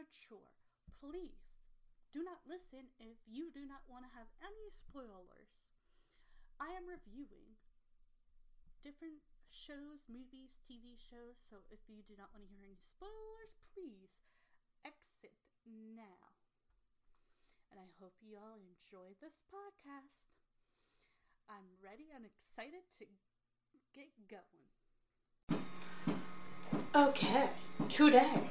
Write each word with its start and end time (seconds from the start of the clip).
mature. 0.00 0.56
Please 0.96 1.44
do 2.08 2.24
not 2.24 2.40
listen 2.48 2.88
if 2.96 3.20
you 3.28 3.52
do 3.52 3.68
not 3.68 3.84
want 3.84 4.08
to 4.08 4.16
have 4.16 4.32
any 4.40 4.72
spoilers. 4.72 5.52
I 6.56 6.72
am 6.72 6.88
reviewing 6.88 7.60
different 8.80 9.20
shows, 9.52 10.08
movies, 10.08 10.56
TV 10.64 10.96
shows, 10.96 11.36
so 11.52 11.68
if 11.68 11.84
you 11.84 12.00
do 12.08 12.16
not 12.16 12.32
want 12.32 12.48
to 12.48 12.48
hear 12.48 12.64
any 12.64 12.80
spoilers, 12.80 13.52
please 13.76 14.16
exit 14.88 15.36
now. 15.68 16.32
And 17.68 17.76
I 17.76 17.92
hope 18.00 18.16
you 18.24 18.40
all 18.40 18.56
enjoy 18.56 19.12
this 19.20 19.36
podcast. 19.52 20.16
I'm 21.44 21.76
ready 21.84 22.08
and 22.16 22.24
excited 22.24 22.88
to 22.98 23.04
get 23.92 24.08
going. 24.32 24.64
Okay, 26.96 27.52
today 27.88 28.50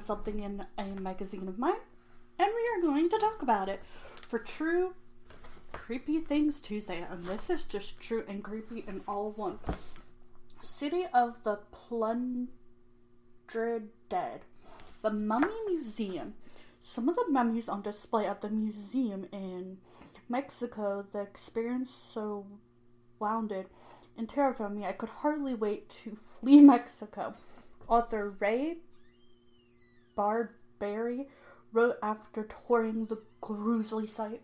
something 0.11 0.41
in 0.41 0.65
a 0.77 0.83
magazine 0.99 1.47
of 1.47 1.57
mine, 1.57 1.79
and 2.37 2.49
we 2.53 2.69
are 2.75 2.81
going 2.81 3.09
to 3.09 3.17
talk 3.17 3.41
about 3.41 3.69
it 3.69 3.81
for 4.27 4.39
True 4.39 4.93
Creepy 5.71 6.19
Things 6.19 6.59
Tuesday. 6.59 7.05
And 7.09 7.23
this 7.23 7.49
is 7.49 7.63
just 7.63 7.97
true 7.97 8.25
and 8.27 8.43
creepy 8.43 8.83
in 8.85 8.99
all 9.07 9.31
one. 9.31 9.57
City 10.59 11.05
of 11.13 11.41
the 11.43 11.59
Plundered 11.71 12.49
Dead. 14.09 14.41
The 15.01 15.11
Mummy 15.11 15.55
Museum. 15.69 16.33
Some 16.81 17.07
of 17.07 17.15
the 17.15 17.29
mummies 17.29 17.69
on 17.69 17.81
display 17.81 18.25
at 18.25 18.41
the 18.41 18.49
museum 18.49 19.27
in 19.31 19.77
Mexico, 20.27 21.05
the 21.13 21.21
experience 21.21 21.97
so 22.13 22.45
wounded 23.17 23.67
and 24.17 24.27
terrified 24.27 24.75
me 24.75 24.83
I 24.83 24.91
could 24.91 25.07
hardly 25.07 25.53
wait 25.53 25.89
to 26.03 26.17
flee 26.41 26.59
Mexico. 26.75 27.33
Author 27.87 28.33
Ray 28.41 28.79
Bradbury 30.15 31.27
wrote 31.71 31.97
after 32.03 32.47
touring 32.67 33.05
the 33.05 33.21
grisly 33.39 34.07
site. 34.07 34.41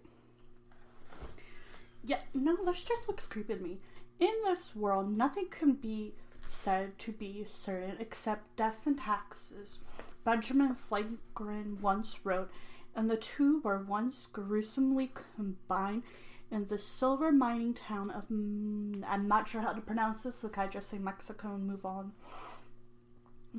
Yeah, 2.04 2.20
no, 2.34 2.58
this 2.64 2.84
just 2.84 3.08
looks 3.08 3.26
creepy 3.26 3.56
to 3.56 3.62
me. 3.62 3.80
In 4.20 4.34
this 4.46 4.76
world, 4.76 5.16
nothing 5.16 5.48
can 5.50 5.74
be 5.74 6.14
said 6.48 6.98
to 7.00 7.12
be 7.12 7.44
certain 7.46 7.98
except 8.00 8.56
death 8.56 8.86
and 8.86 8.98
taxes. 8.98 9.80
Benjamin 10.24 10.74
Franklin 10.74 11.78
once 11.82 12.20
wrote, 12.24 12.50
and 12.96 13.10
the 13.10 13.18
two 13.18 13.60
were 13.62 13.84
once 13.84 14.28
gruesomely 14.32 15.12
combined 15.36 16.04
in 16.50 16.66
the 16.66 16.78
silver 16.78 17.32
mining 17.32 17.74
town 17.74 18.10
of. 18.12 18.28
Mm, 18.30 19.04
I'm 19.08 19.28
not 19.28 19.48
sure 19.48 19.62
how 19.62 19.74
to 19.74 19.82
pronounce 19.82 20.24
this, 20.24 20.40
so 20.40 20.48
can 20.48 20.64
I 20.64 20.68
just 20.68 20.90
say 20.90 20.98
Mexico 20.98 21.56
and 21.56 21.68
move 21.68 21.86
on? 21.86 22.14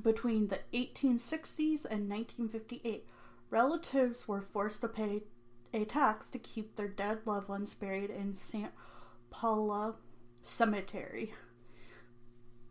Between 0.02 0.49
the 0.49 0.61
1860s 0.73 1.85
and 1.85 2.09
1958, 2.09 3.07
relatives 3.50 4.28
were 4.28 4.40
forced 4.40 4.81
to 4.83 4.88
pay 4.88 5.23
a 5.75 5.85
tax 5.85 6.31
to 6.31 6.38
keep 6.38 6.76
their 6.76 6.88
dead 6.88 7.21
loved 7.26 7.49
ones 7.49 7.75
buried 7.75 8.11
in 8.11 8.35
St. 8.35 8.71
Paula 9.31 9.95
Cemetery. 10.45 11.35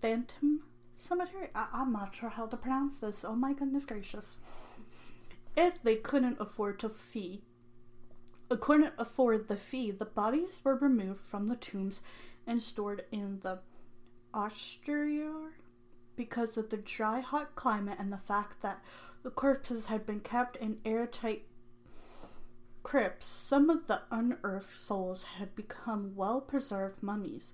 Phantom 0.02 0.64
Cemetery? 0.98 1.50
I- 1.54 1.70
I'm 1.74 1.92
not 1.92 2.16
sure 2.16 2.30
how 2.30 2.48
to 2.48 2.58
pronounce 2.58 2.98
this. 2.98 3.26
Oh 3.26 3.36
my 3.36 3.54
goodness 3.54 3.86
gracious 3.86 4.38
if 5.58 5.82
they 5.82 5.96
couldn't 5.96 6.40
afford 6.40 6.80
to 6.80 6.90
fee 6.90 7.42
couldn't 8.56 8.94
afford 8.98 9.50
the 9.50 9.58
fee, 9.58 9.92
the 9.92 10.06
bodies 10.06 10.62
were 10.64 10.76
removed 10.76 11.20
from 11.20 11.48
the 11.48 11.56
tombs 11.58 12.00
and 12.46 12.62
stored 12.62 13.04
in 13.12 13.40
the 13.42 13.60
ossuary 14.34 15.22
because 16.18 16.58
of 16.58 16.70
the 16.70 16.78
dry, 16.78 17.22
hot 17.22 17.56
climate 17.56 17.98
and 17.98 18.12
the 18.12 18.18
fact 18.18 18.62
that 18.62 18.84
the 19.24 19.30
corpses 19.30 19.86
had 19.86 20.06
been 20.06 20.20
kept 20.20 20.58
in 20.58 20.80
airtight 20.84 21.44
crypts. 22.84 23.28
Some 23.28 23.70
of 23.70 23.88
the 23.88 24.02
unearthed 24.12 24.76
souls 24.76 25.24
had 25.38 25.56
become 25.56 26.16
well 26.16 26.42
preserved 26.42 27.02
mummies. 27.02 27.52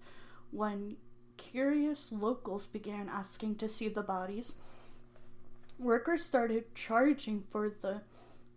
When 0.49 0.95
curious 1.37 2.07
locals 2.11 2.67
began 2.67 3.09
asking 3.09 3.55
to 3.55 3.69
see 3.69 3.89
the 3.89 4.01
bodies, 4.01 4.53
workers 5.77 6.23
started 6.23 6.73
charging 6.73 7.43
for 7.49 7.75
the 7.81 8.01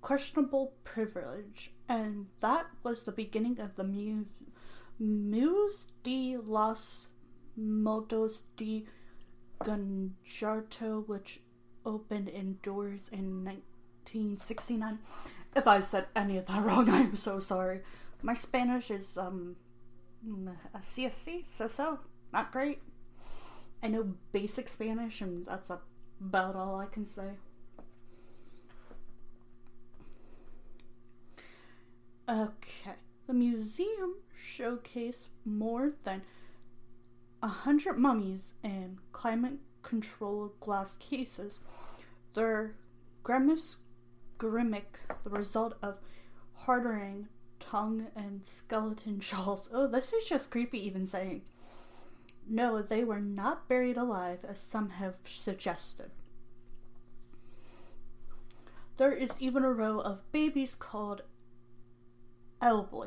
questionable 0.01 0.75
privilege, 0.85 1.73
and 1.89 2.27
that 2.41 2.67
was 2.83 3.03
the 3.03 3.13
beginning 3.13 3.59
of 3.59 3.75
the 3.77 3.85
Muse, 3.85 4.27
Muse 4.99 5.87
de 6.05 6.37
los 6.37 7.07
Motos 7.59 8.43
de 8.57 8.87
Gonjarto, 9.61 11.07
which 11.07 11.41
opened 11.85 12.29
indoors 12.29 13.01
in 13.13 13.45
1969. 13.45 14.99
If 15.55 15.67
I 15.67 15.81
said 15.81 16.07
any 16.15 16.37
of 16.39 16.47
that 16.47 16.63
wrong, 16.65 16.89
I'm 16.91 17.17
so 17.17 17.39
sorry. 17.39 17.81
My 18.23 18.35
Spanish 18.35 18.91
is, 18.91 19.17
um, 19.17 19.57
así 20.75 21.07
así, 21.07 21.45
so 21.47 21.67
so, 21.67 21.99
not 22.33 22.53
great. 22.53 22.81
I 23.83 23.89
know 23.89 24.15
basic 24.33 24.69
Spanish, 24.69 25.21
and 25.21 25.47
that's 25.47 25.71
about 25.71 26.57
all 26.57 26.81
I 26.81 26.87
can 26.87 27.07
say. 27.07 27.31
Okay, 32.29 32.97
the 33.29 33.35
museum 33.35 34.17
showcased 34.37 35.29
more 35.45 35.93
than 36.03 36.23
a 37.47 37.49
hundred 37.49 37.97
mummies 37.97 38.55
in 38.65 38.99
climate 39.13 39.61
controlled 39.83 40.59
glass 40.59 40.97
cases. 40.97 41.61
Their 42.35 42.75
grimace 43.23 43.77
grimmick, 44.37 44.99
the 45.23 45.31
result 45.31 45.75
of 45.81 45.99
hardening 46.55 47.29
tongue 47.61 48.09
and 48.17 48.41
skeleton 48.59 49.21
shells. 49.21 49.69
Oh, 49.73 49.87
this 49.87 50.13
is 50.13 50.29
just 50.29 50.51
creepy 50.51 50.85
even 50.85 51.07
saying. 51.07 51.43
No, 52.49 52.83
they 52.83 53.05
were 53.05 53.21
not 53.21 53.69
buried 53.69 53.97
alive, 53.97 54.41
as 54.45 54.61
some 54.61 54.91
have 54.91 55.15
suggested. 55.25 56.11
There 58.97 59.13
is 59.13 59.31
even 59.39 59.63
a 59.63 59.73
row 59.73 60.01
of 60.01 60.33
babies 60.33 60.75
called 60.75 61.23
Elboy, 62.61 63.07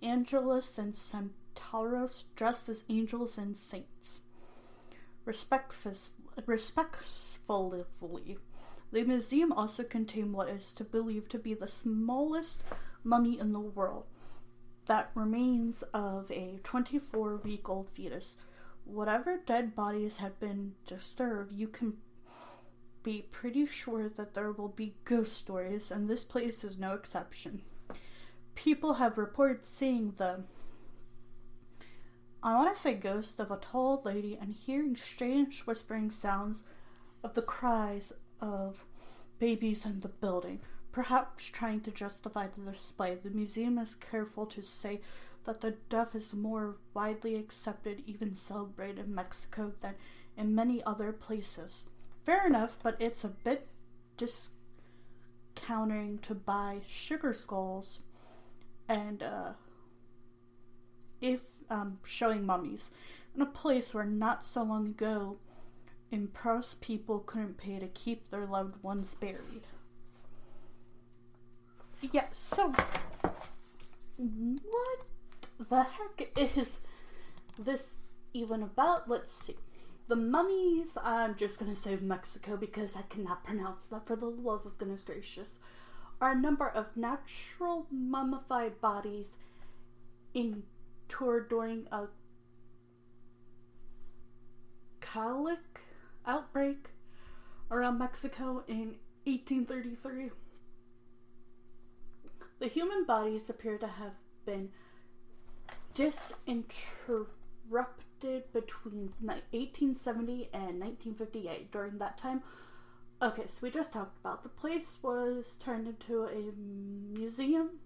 Angelus 0.00 0.78
and 0.78 0.96
Centauros 1.54 2.24
dressed 2.36 2.68
as 2.68 2.82
angels 2.88 3.38
and 3.38 3.56
saints. 3.56 4.20
Respectfully, 5.24 5.98
the 8.92 9.04
museum 9.04 9.52
also 9.52 9.82
contained 9.82 10.32
what 10.32 10.48
is 10.48 10.72
to 10.72 10.84
believe 10.84 11.28
to 11.28 11.38
be 11.38 11.54
the 11.54 11.68
smallest 11.68 12.62
mummy 13.04 13.38
in 13.38 13.52
the 13.52 13.60
world. 13.60 14.06
That 14.86 15.10
remains 15.14 15.82
of 15.94 16.30
a 16.30 16.58
24 16.64 17.36
week 17.36 17.68
old 17.68 17.88
fetus 17.90 18.34
whatever 18.84 19.36
dead 19.36 19.74
bodies 19.74 20.16
have 20.16 20.38
been 20.40 20.74
disturbed, 20.86 21.52
you 21.52 21.68
can 21.68 21.96
be 23.02 23.22
pretty 23.30 23.64
sure 23.66 24.08
that 24.08 24.34
there 24.34 24.52
will 24.52 24.68
be 24.68 24.94
ghost 25.04 25.34
stories, 25.34 25.90
and 25.90 26.08
this 26.08 26.24
place 26.24 26.64
is 26.64 26.78
no 26.78 26.92
exception. 26.92 27.62
People 28.54 28.94
have 28.94 29.16
reported 29.16 29.64
seeing 29.64 30.12
the 30.16 30.42
I 32.42 32.54
want 32.54 32.74
to 32.74 32.80
say 32.80 32.94
ghost 32.94 33.38
of 33.38 33.50
a 33.50 33.58
tall 33.58 34.00
lady 34.04 34.38
and 34.40 34.54
hearing 34.54 34.96
strange 34.96 35.60
whispering 35.62 36.10
sounds 36.10 36.62
of 37.22 37.34
the 37.34 37.42
cries 37.42 38.12
of 38.40 38.84
babies 39.38 39.84
in 39.84 40.00
the 40.00 40.08
building, 40.08 40.60
perhaps 40.90 41.44
trying 41.44 41.82
to 41.82 41.90
justify 41.90 42.46
the 42.46 42.70
display. 42.70 43.14
The 43.14 43.30
museum 43.30 43.76
is 43.76 43.94
careful 43.94 44.46
to 44.46 44.62
say 44.62 45.02
that 45.44 45.60
the 45.60 45.72
deaf 45.90 46.14
is 46.14 46.32
more 46.32 46.76
widely 46.94 47.36
accepted, 47.36 48.02
even 48.06 48.34
celebrated 48.36 49.04
in 49.04 49.14
Mexico 49.14 49.72
than 49.80 49.94
in 50.36 50.54
many 50.54 50.82
other 50.84 51.12
places. 51.12 51.86
Fair 52.24 52.46
enough, 52.46 52.76
but 52.82 52.96
it's 52.98 53.24
a 53.24 53.28
bit 53.28 53.68
dis- 54.16 54.48
countering 55.54 56.18
to 56.18 56.34
buy 56.34 56.80
sugar 56.86 57.34
skulls 57.34 58.00
and 58.88 59.22
uh, 59.22 59.52
um, 61.70 61.98
showing 62.04 62.44
mummies 62.44 62.90
in 63.34 63.42
a 63.42 63.46
place 63.46 63.94
where 63.94 64.04
not 64.04 64.44
so 64.44 64.62
long 64.62 64.86
ago 64.86 65.38
impressed 66.10 66.80
people 66.80 67.20
couldn't 67.20 67.56
pay 67.56 67.78
to 67.78 67.86
keep 67.88 68.30
their 68.30 68.46
loved 68.46 68.82
ones 68.82 69.14
buried. 69.20 69.62
Yeah, 72.12 72.26
so 72.32 72.72
what 74.18 74.98
the 75.68 75.82
heck 75.82 76.30
is 76.36 76.78
this 77.58 77.88
even 78.32 78.62
about? 78.62 79.08
Let's 79.08 79.32
see. 79.32 79.56
The 80.08 80.16
mummies, 80.16 80.88
I'm 81.02 81.36
just 81.36 81.58
gonna 81.58 81.76
say 81.76 81.96
Mexico 82.00 82.56
because 82.56 82.96
I 82.96 83.02
cannot 83.02 83.44
pronounce 83.44 83.86
that 83.86 84.06
for 84.06 84.16
the 84.16 84.26
love 84.26 84.66
of 84.66 84.78
goodness 84.78 85.04
gracious, 85.04 85.50
are 86.20 86.32
a 86.32 86.40
number 86.40 86.68
of 86.68 86.96
natural 86.96 87.86
mummified 87.90 88.80
bodies 88.80 89.28
interred 91.10 91.48
during 91.48 91.88
a 91.90 92.06
colic 95.00 95.80
outbreak 96.24 96.88
around 97.70 97.98
Mexico 97.98 98.62
in 98.68 98.94
1833. 99.24 100.30
The 102.60 102.68
human 102.68 103.04
bodies 103.04 103.50
appear 103.50 103.76
to 103.78 103.88
have 103.88 104.12
been 104.46 104.70
disinterrupted 105.94 108.52
between 108.52 109.12
1870 109.20 110.50
and 110.52 110.78
1958. 110.78 111.72
During 111.72 111.98
that 111.98 112.18
time, 112.18 112.42
okay, 113.20 113.48
so 113.48 113.58
we 113.62 113.70
just 113.70 113.90
talked 113.92 114.16
about 114.20 114.44
the 114.44 114.48
place 114.48 114.98
was 115.02 115.56
turned 115.58 115.88
into 115.88 116.22
a 116.24 116.52
museum. 117.12 117.80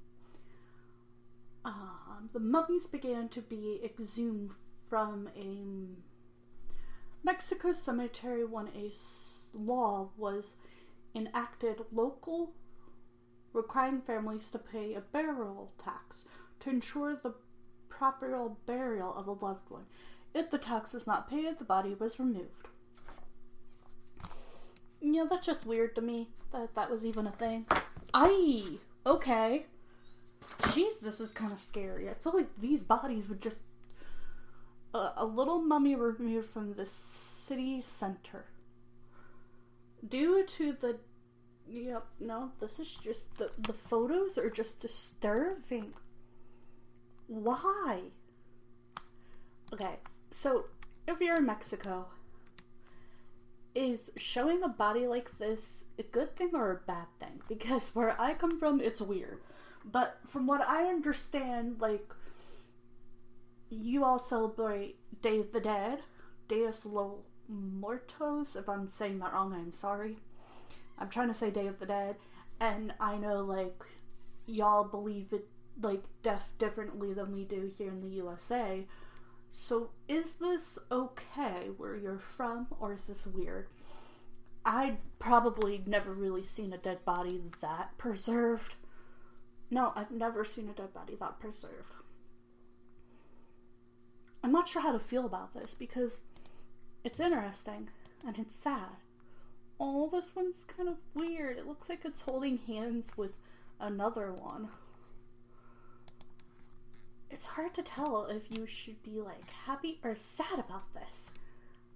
Um, 1.64 2.28
the 2.32 2.40
mummies 2.40 2.86
began 2.86 3.28
to 3.30 3.40
be 3.40 3.80
exhumed 3.84 4.50
from 4.88 5.28
a 5.36 5.96
Mexico 7.24 7.72
cemetery 7.72 8.44
when 8.44 8.68
a 8.68 8.92
law 9.54 10.10
was 10.16 10.44
enacted 11.14 11.80
local 11.92 12.52
requiring 13.52 14.02
families 14.02 14.50
to 14.50 14.58
pay 14.58 14.94
a 14.94 15.00
burial 15.00 15.72
tax 15.82 16.24
to 16.60 16.70
ensure 16.70 17.16
the 17.16 17.32
proper 17.88 18.50
burial 18.66 19.14
of 19.14 19.28
a 19.28 19.32
loved 19.32 19.70
one. 19.70 19.86
If 20.34 20.50
the 20.50 20.58
tax 20.58 20.92
was 20.92 21.06
not 21.06 21.30
paid, 21.30 21.58
the 21.58 21.64
body 21.64 21.94
was 21.94 22.18
removed. 22.18 22.68
You 25.00 25.12
know, 25.12 25.28
that's 25.28 25.46
just 25.46 25.64
weird 25.64 25.94
to 25.94 26.02
me 26.02 26.28
that 26.52 26.74
that 26.74 26.90
was 26.90 27.06
even 27.06 27.26
a 27.26 27.30
thing. 27.30 27.66
Aye, 28.12 28.78
okay. 29.06 29.66
Jeez, 30.60 31.00
this 31.00 31.20
is 31.20 31.30
kind 31.30 31.52
of 31.52 31.58
scary. 31.58 32.08
I 32.08 32.14
feel 32.14 32.34
like 32.34 32.48
these 32.60 32.82
bodies 32.82 33.28
would 33.28 33.40
just. 33.40 33.56
Uh, 34.94 35.10
a 35.16 35.24
little 35.24 35.60
mummy 35.60 35.96
removed 35.96 36.48
from 36.48 36.74
the 36.74 36.86
city 36.86 37.82
center. 37.82 38.44
Due 40.08 40.46
to 40.46 40.72
the 40.72 40.98
Yep, 41.66 42.06
no, 42.20 42.52
this 42.60 42.78
is 42.78 42.90
just 42.90 43.22
the 43.36 43.50
the 43.58 43.72
photos 43.72 44.36
are 44.36 44.50
just 44.50 44.80
disturbing. 44.80 45.94
Why? 47.26 48.00
Okay, 49.72 49.96
so 50.30 50.66
if 51.08 51.20
you're 51.20 51.36
in 51.36 51.46
Mexico, 51.46 52.06
is 53.74 54.10
showing 54.16 54.62
a 54.62 54.68
body 54.68 55.06
like 55.06 55.38
this 55.38 55.84
a 55.98 56.02
good 56.02 56.36
thing 56.36 56.50
or 56.52 56.70
a 56.70 56.86
bad 56.86 57.06
thing? 57.18 57.40
Because 57.48 57.90
where 57.94 58.20
I 58.20 58.34
come 58.34 58.58
from, 58.58 58.80
it's 58.80 59.00
weird. 59.00 59.40
But 59.84 60.18
from 60.26 60.46
what 60.46 60.60
I 60.62 60.86
understand, 60.86 61.80
like 61.80 62.12
you 63.70 64.04
all 64.04 64.18
celebrate 64.18 64.96
Day 65.20 65.40
of 65.40 65.52
the 65.52 65.60
Dead, 65.60 66.00
Dias 66.48 66.80
los 66.84 67.18
Muertos. 67.48 68.56
If 68.56 68.68
I'm 68.68 68.88
saying 68.88 69.18
that 69.18 69.32
wrong, 69.32 69.52
I'm 69.52 69.72
sorry. 69.72 70.18
I'm 70.98 71.08
trying 71.08 71.28
to 71.28 71.34
say 71.34 71.50
Day 71.50 71.66
of 71.66 71.78
the 71.78 71.86
Dead, 71.86 72.16
and 72.60 72.94
I 73.00 73.16
know 73.16 73.40
like 73.40 73.82
y'all 74.46 74.84
believe 74.84 75.32
it 75.32 75.48
like 75.82 76.04
death 76.22 76.52
differently 76.58 77.12
than 77.12 77.32
we 77.32 77.44
do 77.44 77.70
here 77.76 77.88
in 77.88 78.00
the 78.00 78.16
USA. 78.16 78.86
So 79.50 79.90
is 80.08 80.32
this 80.40 80.78
okay 80.90 81.70
where 81.76 81.96
you're 81.96 82.18
from, 82.18 82.68
or 82.80 82.92
is 82.92 83.06
this 83.06 83.26
weird? 83.26 83.68
I'd 84.64 84.98
probably 85.18 85.82
never 85.86 86.12
really 86.12 86.42
seen 86.42 86.72
a 86.72 86.78
dead 86.78 87.04
body 87.04 87.40
that 87.60 87.96
preserved. 87.98 88.74
No, 89.74 89.92
I've 89.96 90.12
never 90.12 90.44
seen 90.44 90.68
a 90.68 90.72
dead 90.72 90.94
body 90.94 91.16
that 91.18 91.40
preserved. 91.40 91.94
I'm 94.44 94.52
not 94.52 94.68
sure 94.68 94.80
how 94.80 94.92
to 94.92 95.00
feel 95.00 95.26
about 95.26 95.52
this 95.52 95.74
because 95.74 96.20
it's 97.02 97.18
interesting 97.18 97.88
and 98.24 98.38
it's 98.38 98.54
sad. 98.54 99.00
Oh, 99.80 100.08
this 100.12 100.36
one's 100.36 100.64
kind 100.64 100.88
of 100.88 100.98
weird. 101.12 101.58
It 101.58 101.66
looks 101.66 101.88
like 101.88 102.04
it's 102.04 102.22
holding 102.22 102.58
hands 102.58 103.10
with 103.16 103.32
another 103.80 104.32
one. 104.34 104.68
It's 107.28 107.46
hard 107.46 107.74
to 107.74 107.82
tell 107.82 108.26
if 108.26 108.56
you 108.56 108.68
should 108.68 109.02
be 109.02 109.20
like 109.20 109.50
happy 109.66 109.98
or 110.04 110.14
sad 110.14 110.60
about 110.60 110.94
this. 110.94 111.24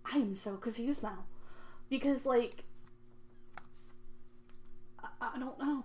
I 0.04 0.16
am 0.16 0.34
so 0.34 0.56
confused 0.56 1.04
now. 1.04 1.26
Because, 1.88 2.26
like, 2.26 2.64
I, 5.00 5.08
I 5.20 5.38
don't 5.38 5.60
know. 5.60 5.84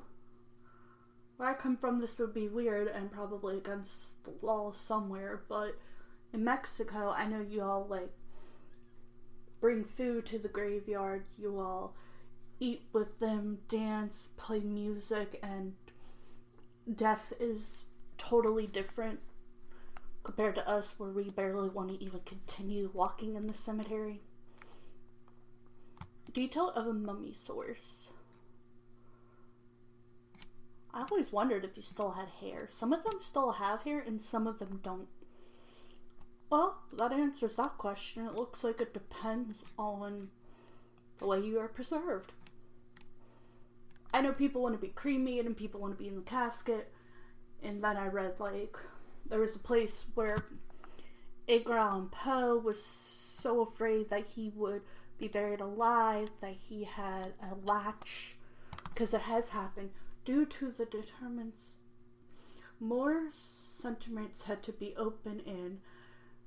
Where 1.43 1.51
I 1.51 1.55
come 1.55 1.75
from, 1.75 1.99
this 1.99 2.19
would 2.19 2.33
be 2.33 2.47
weird 2.47 2.87
and 2.87 3.11
probably 3.11 3.57
against 3.57 4.23
the 4.23 4.31
law 4.41 4.71
somewhere, 4.71 5.43
but 5.49 5.77
in 6.31 6.41
Mexico, 6.45 7.09
I 7.09 7.27
know 7.27 7.41
you 7.41 7.61
all, 7.63 7.85
like, 7.89 8.13
bring 9.59 9.83
food 9.83 10.25
to 10.27 10.39
the 10.39 10.47
graveyard, 10.47 11.25
you 11.37 11.59
all 11.59 11.97
eat 12.61 12.83
with 12.93 13.19
them, 13.19 13.57
dance, 13.67 14.29
play 14.37 14.61
music, 14.61 15.37
and 15.43 15.73
death 16.95 17.33
is 17.41 17.83
totally 18.17 18.65
different 18.65 19.19
compared 20.23 20.55
to 20.55 20.65
us, 20.65 20.95
where 20.97 21.11
we 21.11 21.25
barely 21.25 21.67
want 21.67 21.89
to 21.89 22.01
even 22.01 22.21
continue 22.25 22.89
walking 22.93 23.35
in 23.35 23.47
the 23.47 23.53
cemetery. 23.53 24.21
Detail 26.33 26.69
of 26.69 26.87
a 26.87 26.93
mummy 26.93 27.33
source. 27.33 28.12
I 30.93 31.05
always 31.09 31.31
wondered 31.31 31.65
if 31.65 31.75
you 31.75 31.81
still 31.81 32.11
had 32.11 32.27
hair. 32.39 32.67
Some 32.69 32.93
of 32.93 33.03
them 33.03 33.19
still 33.19 33.53
have 33.53 33.81
hair, 33.81 33.99
and 33.99 34.21
some 34.21 34.45
of 34.45 34.59
them 34.59 34.79
don't. 34.83 35.07
Well, 36.49 36.81
that 36.97 37.11
answers 37.11 37.55
that 37.55 37.77
question. 37.79 38.27
It 38.27 38.35
looks 38.35 38.63
like 38.63 38.79
it 38.79 38.93
depends 38.93 39.57
on 39.77 40.29
the 41.17 41.27
way 41.27 41.39
you 41.39 41.59
are 41.59 41.67
preserved. 41.67 42.31
I 44.13 44.21
know 44.21 44.33
people 44.33 44.61
want 44.61 44.75
to 44.75 44.81
be 44.81 44.89
cremated 44.89 45.47
and 45.47 45.57
people 45.57 45.81
want 45.81 45.97
to 45.97 46.03
be 46.03 46.07
in 46.07 46.15
the 46.15 46.21
casket. 46.21 46.91
And 47.63 47.83
then 47.83 47.97
I 47.97 48.07
read, 48.07 48.39
like, 48.39 48.77
there 49.27 49.39
was 49.39 49.55
a 49.55 49.59
place 49.59 50.05
where 50.13 50.37
Edgar 51.49 51.77
Allan 51.77 52.09
Poe 52.09 52.57
was 52.57 52.83
so 53.41 53.61
afraid 53.61 54.09
that 54.11 54.27
he 54.27 54.51
would 54.55 54.81
be 55.19 55.27
buried 55.27 55.61
alive 55.61 56.29
that 56.41 56.55
he 56.69 56.83
had 56.83 57.33
a 57.41 57.55
latch, 57.65 58.35
because 58.83 59.13
it 59.13 59.21
has 59.21 59.49
happened, 59.49 59.89
due 60.25 60.45
to 60.45 60.73
the 60.77 60.85
determinants. 60.85 61.67
More 62.79 63.27
sentiments 63.31 64.43
had 64.43 64.63
to 64.63 64.71
be 64.71 64.95
open 64.97 65.39
in 65.45 65.79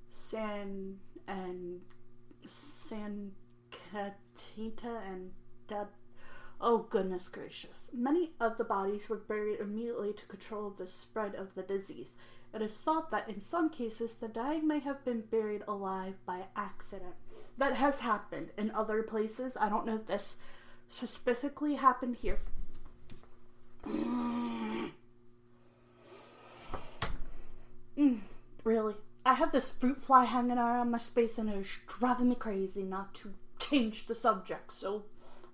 San 0.09 0.99
and 1.27 1.81
San 2.47 3.33
Catita 3.71 5.01
and 5.07 5.33
Dad. 5.67 5.89
Oh 6.61 6.79
goodness 6.79 7.29
gracious! 7.29 7.91
Many 7.93 8.33
of 8.41 8.57
the 8.57 8.65
bodies 8.65 9.09
were 9.09 9.17
buried 9.17 9.61
immediately 9.61 10.13
to 10.15 10.27
control 10.27 10.71
the 10.71 10.87
spread 10.87 11.35
of 11.35 11.55
the 11.55 11.63
disease. 11.63 12.11
It 12.55 12.63
is 12.63 12.81
thought 12.81 13.11
that 13.11 13.29
in 13.29 13.41
some 13.43 13.69
cases 13.69 14.15
the 14.15 14.29
dying 14.29 14.67
may 14.67 14.79
have 14.79 15.05
been 15.05 15.21
buried 15.21 15.63
alive 15.69 16.15
by 16.25 16.47
accident. 16.57 17.15
That 17.59 17.75
has 17.75 18.01
happened 18.01 18.51
in 18.57 18.71
other 18.71 19.03
places. 19.03 19.53
I 19.61 19.69
don't 19.69 19.87
know 19.87 19.97
if 19.97 20.07
this 20.07 20.37
specifically 20.89 21.75
happened 21.75 22.17
here. 22.17 22.41
Mm, 27.99 28.21
really? 28.65 28.95
I 29.25 29.35
have 29.35 29.53
this 29.53 29.71
fruit 29.71 30.03
fly 30.03 30.25
hanging 30.25 30.59
around 30.59 30.91
my 30.91 30.99
space 30.99 31.39
and 31.39 31.49
it's 31.49 31.79
driving 31.87 32.29
me 32.29 32.35
crazy 32.35 32.83
not 32.83 33.15
to 33.17 33.35
change 33.59 34.07
the 34.07 34.15
subject 34.15 34.73
so 34.73 35.05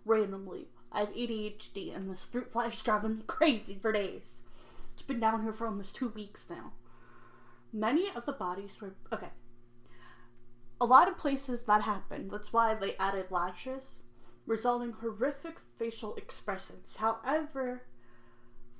randomly. 0.04 0.66
I 0.90 1.00
have 1.00 1.14
ADHD 1.14 1.94
and 1.94 2.10
this 2.10 2.24
fruit 2.26 2.52
fly 2.52 2.66
is 2.68 2.82
driving 2.82 3.16
me 3.18 3.22
crazy 3.26 3.78
for 3.80 3.92
days. 3.92 4.22
It's 4.92 5.02
been 5.02 5.20
down 5.20 5.42
here 5.42 5.52
for 5.52 5.66
almost 5.66 5.96
two 5.96 6.08
weeks 6.08 6.46
now. 6.50 6.72
Many 7.72 8.10
of 8.14 8.26
the 8.26 8.32
bodies 8.32 8.72
were. 8.80 8.94
Okay. 9.12 9.30
A 10.80 10.84
lot 10.84 11.08
of 11.08 11.16
places 11.16 11.62
that 11.62 11.82
happened. 11.82 12.30
That's 12.30 12.52
why 12.52 12.74
they 12.74 12.96
added 12.96 13.30
latches. 13.30 14.00
resulting 14.46 14.92
horrific 14.92 15.56
facial 15.78 16.14
expressions. 16.16 16.96
However, 16.96 17.82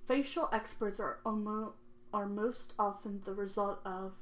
facial 0.07 0.49
experts 0.53 1.01
are 1.01 1.19
are 2.13 2.27
most 2.27 2.73
often 2.79 3.23
the 3.25 3.33
result 3.33 3.81
of 3.85 4.13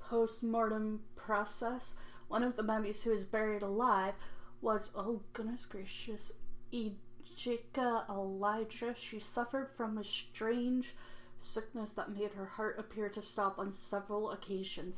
post-mortem 0.00 1.00
process. 1.16 1.94
One 2.28 2.42
of 2.42 2.56
the 2.56 2.62
mummies 2.62 3.02
who 3.02 3.10
was 3.10 3.24
buried 3.24 3.62
alive 3.62 4.14
was 4.60 4.90
oh 4.94 5.22
goodness 5.32 5.66
gracious, 5.66 6.32
Ejika 6.72 8.08
Elijah. 8.08 8.94
She 8.96 9.18
suffered 9.18 9.68
from 9.76 9.98
a 9.98 10.04
strange 10.04 10.94
sickness 11.40 11.90
that 11.96 12.14
made 12.16 12.32
her 12.32 12.46
heart 12.46 12.78
appear 12.78 13.08
to 13.10 13.22
stop 13.22 13.58
on 13.58 13.74
several 13.74 14.30
occasions. 14.30 14.96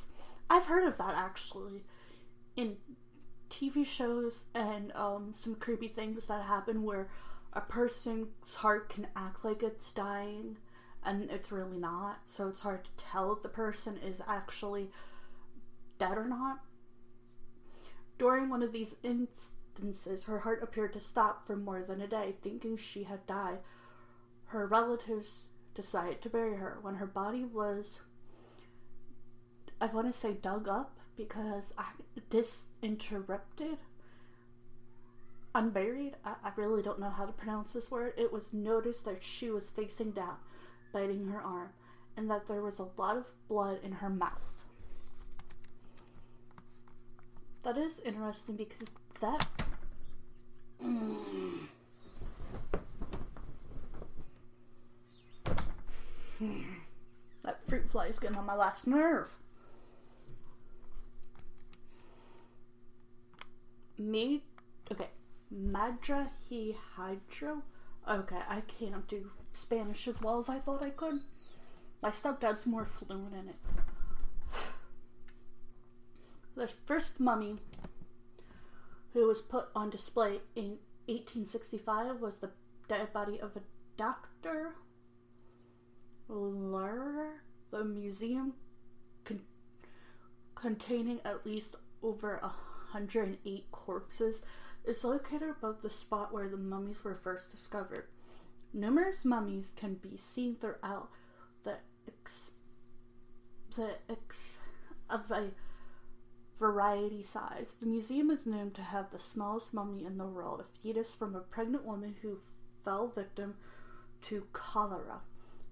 I've 0.50 0.66
heard 0.66 0.86
of 0.86 0.98
that 0.98 1.14
actually 1.16 1.84
in 2.56 2.76
TV 3.50 3.86
shows 3.86 4.44
and 4.54 4.92
um, 4.94 5.32
some 5.34 5.54
creepy 5.54 5.88
things 5.88 6.26
that 6.26 6.44
happen 6.44 6.82
where 6.82 7.08
a 7.54 7.60
person's 7.60 8.54
heart 8.54 8.88
can 8.88 9.06
act 9.16 9.44
like 9.44 9.62
it's 9.62 9.92
dying 9.92 10.56
and 11.04 11.30
it's 11.30 11.52
really 11.52 11.78
not. 11.78 12.18
So 12.24 12.48
it's 12.48 12.60
hard 12.60 12.84
to 12.84 13.04
tell 13.04 13.32
if 13.32 13.42
the 13.42 13.48
person 13.48 13.98
is 13.98 14.20
actually 14.26 14.90
dead 15.98 16.18
or 16.18 16.26
not. 16.26 16.60
During 18.18 18.48
one 18.48 18.62
of 18.62 18.72
these 18.72 18.94
instances, 19.02 20.24
her 20.24 20.40
heart 20.40 20.62
appeared 20.62 20.92
to 20.94 21.00
stop 21.00 21.46
for 21.46 21.56
more 21.56 21.82
than 21.82 22.00
a 22.00 22.06
day, 22.06 22.34
thinking 22.42 22.76
she 22.76 23.04
had 23.04 23.26
died. 23.26 23.58
Her 24.46 24.66
relatives 24.66 25.40
decided 25.74 26.22
to 26.22 26.30
bury 26.30 26.56
her. 26.56 26.78
When 26.82 26.94
her 26.96 27.06
body 27.06 27.44
was, 27.44 28.00
I 29.80 29.86
want 29.86 30.12
to 30.12 30.18
say, 30.18 30.32
dug 30.34 30.68
up 30.68 30.98
because 31.16 31.72
I 31.76 31.86
disinterrupted, 32.30 33.78
unburied. 35.54 36.14
I, 36.24 36.34
I 36.44 36.50
really 36.56 36.82
don't 36.82 36.98
know 36.98 37.10
how 37.10 37.24
to 37.24 37.32
pronounce 37.32 37.72
this 37.72 37.90
word. 37.90 38.14
It 38.16 38.32
was 38.32 38.52
noticed 38.52 39.04
that 39.04 39.22
she 39.22 39.50
was 39.50 39.70
facing 39.70 40.10
down, 40.10 40.36
biting 40.92 41.26
her 41.28 41.40
arm, 41.40 41.70
and 42.16 42.30
that 42.30 42.46
there 42.48 42.62
was 42.62 42.78
a 42.78 42.88
lot 42.96 43.16
of 43.16 43.26
blood 43.48 43.78
in 43.82 43.92
her 43.92 44.10
mouth. 44.10 44.64
That 47.62 47.78
is 47.78 48.00
interesting 48.04 48.56
because 48.56 48.88
that. 49.20 49.46
That 57.44 57.66
fruit 57.66 57.90
fly 57.90 58.06
is 58.06 58.18
getting 58.18 58.36
on 58.36 58.44
my 58.44 58.54
last 58.54 58.86
nerve. 58.86 59.34
Me, 63.96 64.42
okay, 64.90 65.08
Madra 65.54 66.30
he 66.48 66.76
hydro. 66.96 67.62
Okay, 68.08 68.40
I 68.48 68.62
can't 68.62 69.06
do 69.08 69.30
Spanish 69.52 70.08
as 70.08 70.20
well 70.20 70.38
as 70.38 70.48
I 70.48 70.58
thought 70.58 70.82
I 70.82 70.90
could. 70.90 71.20
My 72.02 72.10
stepdad's 72.10 72.66
more 72.66 72.84
fluent 72.84 73.32
in 73.32 73.48
it. 73.48 73.56
The 76.56 76.68
first 76.68 77.18
mummy 77.18 77.56
who 79.12 79.26
was 79.26 79.40
put 79.40 79.68
on 79.74 79.90
display 79.90 80.40
in 80.54 80.78
1865 81.06 82.20
was 82.20 82.36
the 82.36 82.50
dead 82.88 83.12
body 83.12 83.40
of 83.40 83.56
a 83.56 83.60
doctor 83.96 84.74
Laurer, 86.28 87.42
the 87.70 87.84
museum 87.84 88.54
con- 89.24 89.42
containing 90.54 91.20
at 91.24 91.44
least 91.44 91.76
over 92.02 92.38
108 92.42 93.70
corpses 93.70 94.42
is 94.84 95.04
located 95.04 95.50
above 95.50 95.82
the 95.82 95.90
spot 95.90 96.32
where 96.32 96.48
the 96.48 96.56
mummies 96.56 97.04
were 97.04 97.18
first 97.22 97.50
discovered. 97.50 98.06
Numerous 98.72 99.24
mummies 99.24 99.72
can 99.76 99.94
be 99.94 100.16
seen 100.16 100.56
throughout 100.56 101.08
the 101.64 101.76
ex- 102.08 102.52
the 103.76 103.96
ex- 104.08 104.58
of 105.08 105.30
a 105.30 105.50
variety 106.58 107.22
size. 107.22 107.68
The 107.80 107.86
museum 107.86 108.30
is 108.30 108.46
known 108.46 108.70
to 108.72 108.82
have 108.82 109.10
the 109.10 109.18
smallest 109.18 109.74
mummy 109.74 110.04
in 110.04 110.18
the 110.18 110.26
world, 110.26 110.60
a 110.60 110.78
fetus 110.80 111.14
from 111.14 111.34
a 111.34 111.40
pregnant 111.40 111.84
woman 111.84 112.16
who 112.22 112.38
fell 112.84 113.08
victim 113.08 113.54
to 114.22 114.46
cholera. 114.52 115.20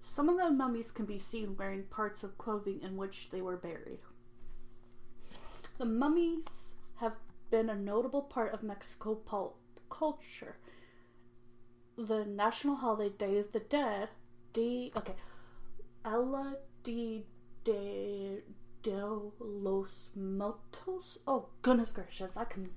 Some 0.01 0.29
of 0.29 0.37
the 0.37 0.51
mummies 0.51 0.91
can 0.91 1.05
be 1.05 1.19
seen 1.19 1.55
wearing 1.57 1.83
parts 1.83 2.23
of 2.23 2.37
clothing 2.37 2.81
in 2.81 2.97
which 2.97 3.29
they 3.31 3.41
were 3.41 3.57
buried. 3.57 3.99
The 5.77 5.85
mummies 5.85 6.43
have 6.95 7.13
been 7.53 7.69
a 7.69 7.75
notable 7.75 8.23
part 8.23 8.51
of 8.51 8.63
Mexico 8.63 9.21
culture. 9.87 10.55
The 11.95 12.25
national 12.25 12.77
holiday 12.77 13.15
Day 13.15 13.37
of 13.37 13.51
the 13.51 13.59
Dead, 13.59 14.09
D 14.53 14.91
okay, 14.97 15.13
Ella 16.03 16.55
D 16.81 17.27
de, 17.63 18.41
de 18.81 19.05
los 19.39 20.09
Muertos. 20.15 21.19
Oh 21.27 21.49
goodness 21.61 21.91
gracious, 21.91 22.31
I 22.35 22.45
can 22.45 22.71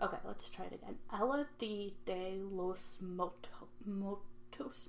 Okay, 0.00 0.16
let's 0.24 0.48
try 0.48 0.64
it 0.64 0.72
again. 0.72 0.96
Ella 1.12 1.44
de, 1.58 1.92
de 2.06 2.40
los 2.50 2.78
Muertos. 3.02 4.88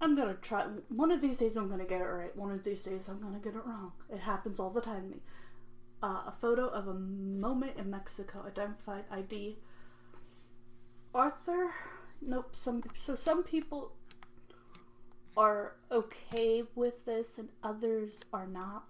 I'm 0.00 0.16
gonna 0.16 0.34
try. 0.40 0.64
One 0.88 1.10
of 1.10 1.20
these 1.20 1.36
days 1.36 1.56
I'm 1.56 1.68
gonna 1.68 1.84
get 1.84 2.00
it 2.00 2.04
right. 2.04 2.34
One 2.34 2.50
of 2.50 2.64
these 2.64 2.82
days 2.82 3.02
I'm 3.08 3.20
gonna 3.20 3.38
get 3.38 3.54
it 3.54 3.66
wrong. 3.66 3.92
It 4.08 4.20
happens 4.20 4.58
all 4.58 4.70
the 4.70 4.80
time 4.80 5.02
to 5.02 5.08
me. 5.08 5.22
Uh, 6.02 6.22
a 6.26 6.34
photo 6.40 6.68
of 6.68 6.88
a 6.88 6.94
moment 6.94 7.76
in 7.76 7.90
Mexico. 7.90 8.44
Identified 8.46 9.04
ID. 9.10 9.58
Arthur. 11.14 11.74
Nope. 12.22 12.48
Some 12.52 12.82
so 12.94 13.14
some 13.14 13.42
people 13.42 13.92
are 15.36 15.76
okay 15.92 16.64
with 16.74 17.04
this 17.04 17.38
and 17.38 17.48
others 17.62 18.20
are 18.32 18.46
not. 18.46 18.84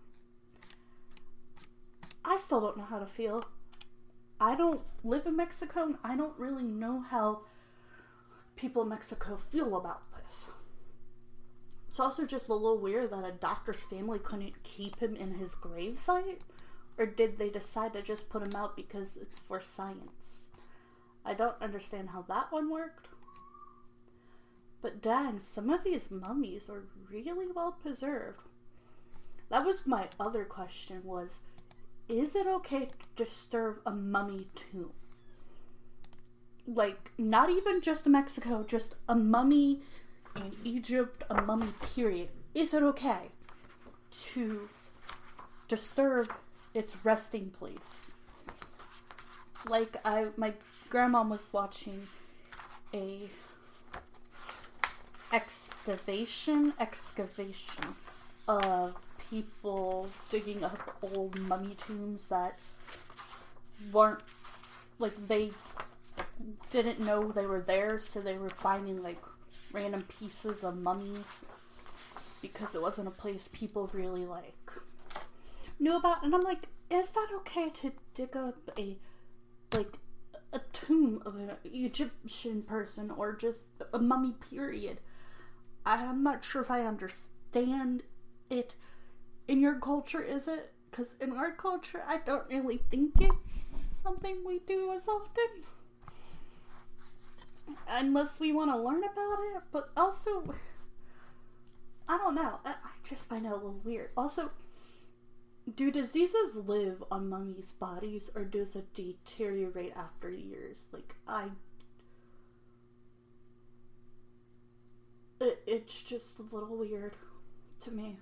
I 2.25 2.37
still 2.37 2.61
don't 2.61 2.77
know 2.77 2.85
how 2.85 3.01
to 3.01 3.07
feel. 3.07 3.45
I 4.41 4.55
don't 4.55 4.81
live 5.03 5.27
in 5.27 5.37
Mexico 5.37 5.85
and 5.85 5.97
I 6.05 6.17
don't 6.17 6.39
really 6.39 6.63
know 6.63 7.05
how 7.11 7.41
people 8.57 8.83
in 8.83 8.89
Mexico 8.89 9.37
feel 9.51 9.77
about 9.77 10.03
this. 10.13 10.49
It's 11.91 11.99
also 11.99 12.25
just 12.25 12.49
a 12.49 12.55
little 12.55 12.79
weird 12.79 13.11
that 13.11 13.25
a 13.25 13.33
doctor's 13.33 13.83
family 13.83 14.21
couldn't 14.21 14.63
keep 14.63 15.01
him 15.01 15.17
in 15.17 15.35
his 15.35 15.57
gravesite. 15.57 16.39
Or 16.97 17.05
did 17.05 17.37
they 17.37 17.49
decide 17.49 17.95
to 17.95 18.03
just 18.03 18.29
put 18.29 18.47
him 18.47 18.55
out 18.55 18.77
because 18.77 19.17
it's 19.21 19.41
for 19.41 19.61
science? 19.61 20.45
I 21.25 21.35
don't 21.35 21.61
understand 21.61 22.11
how 22.11 22.23
that 22.23 22.53
one 22.53 22.71
worked. 22.71 23.09
But 24.81 25.03
dang, 25.03 25.41
some 25.41 25.69
of 25.69 25.83
these 25.83 26.13
mummies 26.13 26.69
are 26.69 26.85
really 27.11 27.49
well 27.53 27.73
preserved. 27.73 28.39
That 29.49 29.67
was 29.67 29.85
my 29.85 30.09
other 30.21 30.45
question 30.45 31.03
was 31.05 31.41
is 32.09 32.37
it 32.37 32.47
okay 32.47 32.87
to 32.87 32.95
disturb 33.17 33.81
a 33.85 33.91
mummy 33.91 34.47
tomb? 34.55 34.93
Like, 36.67 37.11
not 37.19 37.51
even 37.51 37.81
just 37.81 38.07
Mexico, 38.07 38.65
just 38.65 38.95
a 39.09 39.17
mummy 39.17 39.83
Egypt, 40.65 41.23
a 41.31 41.43
mummy 41.43 41.73
period. 41.95 42.29
Is 42.55 42.75
it 42.75 42.83
okay 42.83 43.31
to 44.33 44.69
disturb 45.69 46.33
its 46.75 46.95
resting 47.05 47.51
place? 47.51 48.07
Like, 49.69 49.97
I, 50.05 50.29
my 50.37 50.55
grandma 50.89 51.23
was 51.23 51.43
watching 51.53 52.09
a 52.95 53.29
excavation, 55.33 56.73
excavation 56.81 57.95
of 58.49 58.95
people 59.31 60.09
digging 60.31 60.65
up 60.65 60.97
old 61.03 61.39
mummy 61.39 61.75
tombs 61.75 62.27
that 62.27 62.59
weren't 63.93 64.21
like 64.99 65.29
they 65.29 65.51
didn't 66.71 67.01
know 67.01 67.31
they 67.31 67.47
were 67.47 67.61
there, 67.61 67.99
so 67.99 68.21
they 68.21 68.37
were 68.37 68.51
finding 68.51 69.03
like 69.03 69.23
random 69.73 70.03
pieces 70.03 70.65
of 70.65 70.77
mummies 70.77 71.27
because 72.43 72.75
it 72.75 72.83
wasn't 72.83 73.09
a 73.09 73.13
place 73.13 73.49
people 73.53 73.91
really 73.93 74.27
like 74.27 74.71
knew 75.79 75.97
about. 75.97 76.25
And 76.25 76.35
I'm 76.35 76.43
like, 76.43 76.69
is 76.91 77.11
that 77.11 77.29
okay 77.37 77.71
to 77.71 77.93
dig 78.15 78.37
up 78.37 78.57
a 78.79 78.97
like 79.75 79.99
a 80.53 80.61
tomb 80.73 81.23
of 81.25 81.37
an 81.37 81.53
Egyptian 81.65 82.63
person 82.63 83.11
or 83.11 83.35
just 83.35 83.59
a 83.93 83.99
mummy? 83.99 84.35
Period. 84.51 84.99
I'm 85.87 86.23
not 86.23 86.45
sure 86.45 86.63
if 86.63 86.71
I 86.71 86.83
understand 86.83 88.03
it 88.51 88.75
in 89.51 89.61
your 89.61 89.75
culture 89.75 90.23
is 90.23 90.47
it? 90.47 90.73
Because 90.91 91.15
in 91.21 91.33
our 91.33 91.53
culture, 91.53 92.03
I 92.07 92.19
don't 92.19 92.49
really 92.49 92.81
think 92.91 93.13
it's 93.21 93.85
something 94.03 94.45
we 94.45 94.61
do 94.61 94.93
as 94.93 95.09
often. 95.09 95.65
Unless 97.89 98.41
we 98.41 98.53
want 98.53 98.71
to 98.71 98.77
learn 98.77 99.03
about 99.05 99.39
it. 99.55 99.63
But 99.73 99.91
also, 99.97 100.55
I 102.09 102.19
don't 102.19 102.35
know. 102.35 102.59
I, 102.65 102.71
I 102.71 103.09
just 103.09 103.23
find 103.23 103.47
it 103.47 103.53
a 103.53 103.55
little 103.55 103.81
weird. 103.85 104.11
Also, 104.17 104.51
do 105.77 105.91
diseases 105.91 106.55
live 106.55 107.05
on 107.11 107.29
mummies' 107.29 107.73
bodies 107.79 108.31
or 108.35 108.45
does 108.45 108.75
it 108.75 108.95
deteriorate 108.95 109.93
after 109.97 110.31
years? 110.31 110.79
Like, 110.93 111.15
I. 111.29 111.49
It, 115.41 115.63
it's 115.67 116.01
just 116.03 116.39
a 116.39 116.55
little 116.55 116.77
weird 116.77 117.15
to 117.81 117.91
me. 117.91 118.17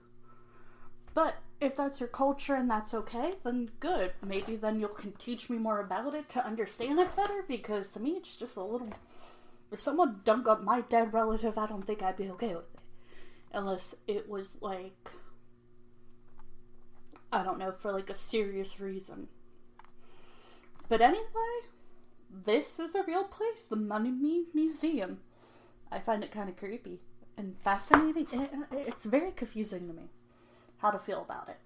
But 1.15 1.37
if 1.61 1.75
that's 1.75 1.99
your 1.99 2.09
culture 2.09 2.55
and 2.55 2.71
that's 2.71 2.95
okay, 2.95 3.35
then 3.43 3.71
good. 3.81 4.13
Maybe 4.25 4.57
then 4.57 4.79
you 4.79 4.89
can 4.89 5.13
teach 5.13 5.51
me 5.51 5.59
more 5.59 5.81
about 5.81 6.15
it 6.15 6.29
to 6.31 6.47
understand 6.47 7.01
it 7.01 7.17
better 7.17 7.45
because 7.49 7.89
to 7.89 8.01
me 8.01 8.11
it's 8.11 8.37
just 8.37 8.57
a 8.57 8.63
little. 8.63 8.91
If 9.71 9.81
someone 9.81 10.21
dug 10.25 10.49
up 10.49 10.63
my 10.63 10.81
dead 10.81 11.13
relative, 11.13 11.59
I 11.59 11.67
don't 11.67 11.87
think 11.87 12.03
I'd 12.03 12.17
be 12.17 12.31
okay 12.31 12.55
with 12.55 12.75
it. 12.75 12.81
Unless 13.53 13.95
it 14.07 14.29
was 14.29 14.49
like 14.61 15.11
I 17.31 17.43
don't 17.43 17.59
know, 17.59 17.73
for 17.73 17.93
like 17.93 18.11
a 18.11 18.15
serious 18.15 18.81
reason. 18.81 19.29
But 20.89 21.03
anyway, 21.03 21.67
this 22.31 22.79
is 22.79 22.95
a 22.95 23.03
real 23.03 23.25
place, 23.25 23.65
the 23.69 23.77
Mummy 23.77 24.45
Museum. 24.55 25.19
I 25.93 25.99
find 25.99 26.25
it 26.25 26.33
kind 26.33 26.49
of 26.49 26.57
creepy 26.57 27.01
and 27.37 27.57
fascinating. 27.61 28.27
It's 28.73 29.05
very 29.05 29.33
confusing 29.33 29.87
to 29.89 29.93
me 29.93 30.09
how 30.79 30.91
to 30.91 30.99
feel 30.99 31.23
about 31.23 31.49
it. 31.49 31.59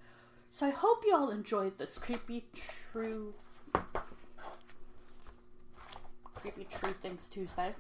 So 0.51 0.67
I 0.67 0.71
hope 0.71 1.05
you 1.07 1.15
all 1.15 1.31
enjoyed 1.31 1.79
this 1.79 1.97
creepy 1.97 2.47
true 2.55 3.35
creepy 6.35 6.67
true 6.69 6.93
things 7.01 7.29
Tuesday. 7.31 7.75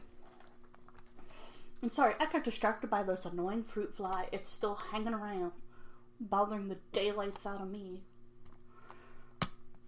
I'm 1.83 1.91
sorry, 1.91 2.15
I 2.21 2.27
got 2.27 2.45
distracted 2.45 2.91
by 2.91 3.03
this 3.03 3.25
annoying 3.25 3.65
fruit 3.65 3.95
fly. 3.97 4.29
It's 4.31 4.51
still 4.51 4.77
hanging 4.93 5.15
around 5.15 5.53
bothering 6.21 6.69
the 6.69 6.79
daylights 6.93 7.45
out 7.45 7.61
of 7.61 7.71
me. 7.71 8.03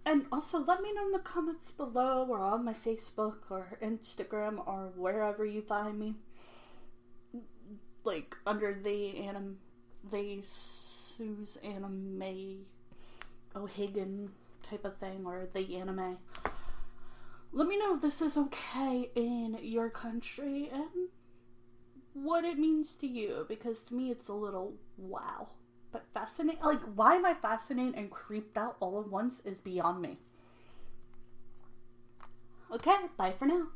And 0.05 0.25
also, 0.31 0.59
let 0.59 0.81
me 0.81 0.93
know 0.93 1.05
in 1.05 1.11
the 1.13 1.19
comments 1.19 1.71
below 1.71 2.27
or 2.29 2.39
on 2.39 2.65
my 2.65 2.73
Facebook 2.73 3.37
or 3.49 3.77
Instagram 3.81 4.65
or 4.67 4.91
wherever 4.95 5.45
you 5.45 5.61
find 5.61 5.97
me. 5.97 6.15
Like, 8.03 8.35
under 8.45 8.73
the 8.73 9.27
anim... 9.27 9.57
They 10.11 10.39
Sue's 10.43 11.57
anime 11.63 12.65
O'Hagan 13.55 14.29
type 14.61 14.85
of 14.85 14.97
thing 14.97 15.23
or 15.25 15.47
the 15.51 15.77
anime. 15.77 16.19
Let 17.51 17.67
me 17.67 17.79
know 17.79 17.95
if 17.95 18.03
this 18.03 18.21
is 18.21 18.37
okay 18.37 19.09
in 19.15 19.57
your 19.63 19.89
country 19.89 20.69
and 20.71 21.09
what 22.15 22.43
it 22.43 22.57
means 22.57 22.95
to 22.95 23.07
you 23.07 23.45
because 23.47 23.81
to 23.81 23.93
me 23.93 24.09
it's 24.09 24.29
a 24.29 24.33
little 24.33 24.73
wow 24.97 25.47
but 25.95 26.03
fascinating. 26.13 26.61
Like, 26.61 26.81
why 26.95 27.15
am 27.15 27.25
I 27.25 27.33
fascinated 27.33 27.95
and 27.95 28.11
creeped 28.11 28.57
out 28.57 28.75
all 28.81 28.99
at 28.99 29.07
once 29.07 29.39
is 29.45 29.55
beyond 29.55 30.01
me. 30.01 30.17
Okay, 32.69 32.97
bye 33.15 33.31
for 33.31 33.45
now. 33.45 33.67